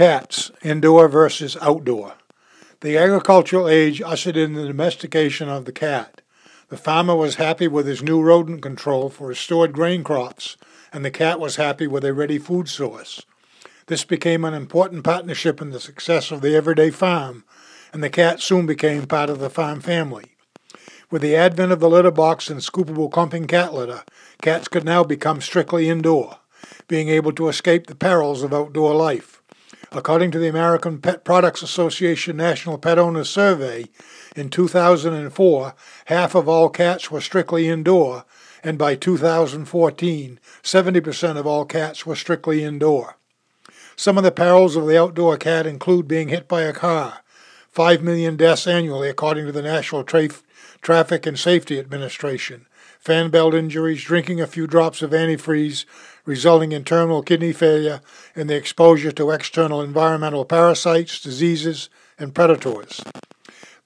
[0.00, 2.14] Cats, indoor versus outdoor.
[2.80, 6.22] The agricultural age ushered in the domestication of the cat.
[6.70, 10.56] The farmer was happy with his new rodent control for his stored grain crops,
[10.90, 13.26] and the cat was happy with a ready food source.
[13.88, 17.44] This became an important partnership in the success of the everyday farm,
[17.92, 20.32] and the cat soon became part of the farm family.
[21.10, 24.04] With the advent of the litter box and scoopable clumping cat litter,
[24.40, 26.38] cats could now become strictly indoor,
[26.88, 29.39] being able to escape the perils of outdoor life.
[29.92, 33.86] According to the American Pet Products Association National Pet Owners Survey,
[34.36, 38.24] in 2004, half of all cats were strictly indoor,
[38.62, 43.16] and by 2014, 70% of all cats were strictly indoor.
[43.96, 47.22] Some of the perils of the outdoor cat include being hit by a car,
[47.72, 50.28] 5 million deaths annually according to the National Tra-
[50.82, 52.66] Traffic and Safety Administration,
[52.98, 55.84] fan belt injuries, drinking a few drops of antifreeze,
[56.24, 58.00] resulting in terminal kidney failure
[58.36, 61.88] and the exposure to external environmental parasites, diseases,
[62.18, 63.00] and predators.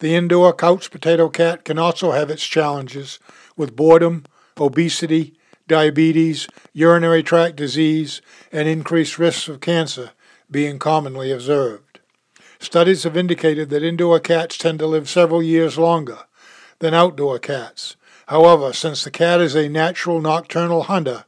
[0.00, 3.19] The indoor couch potato cat can also have its challenges
[3.56, 4.24] with boredom,
[4.58, 5.38] obesity,
[5.69, 8.20] diabetes, urinary tract disease,
[8.52, 10.10] and increased risks of cancer
[10.50, 12.00] being commonly observed.
[12.58, 16.20] Studies have indicated that indoor cats tend to live several years longer
[16.78, 17.97] than outdoor cats.
[18.28, 21.25] However, since the cat is a natural nocturnal hunter,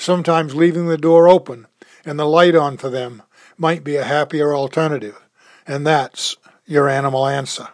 [0.00, 1.66] Sometimes leaving the door open
[2.06, 3.22] and the light on for them
[3.58, 5.20] might be a happier alternative.
[5.66, 7.68] And that's your animal answer.